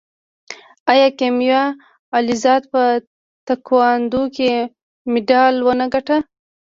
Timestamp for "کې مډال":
4.35-5.55